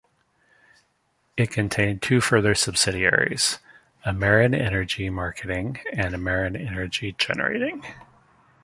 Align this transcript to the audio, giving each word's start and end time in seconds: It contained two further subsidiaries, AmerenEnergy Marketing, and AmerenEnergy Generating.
It 1.37 1.51
contained 1.51 2.01
two 2.01 2.21
further 2.21 2.55
subsidiaries, 2.55 3.59
AmerenEnergy 4.03 5.11
Marketing, 5.11 5.79
and 5.93 6.15
AmerenEnergy 6.15 7.15
Generating. 7.19 7.85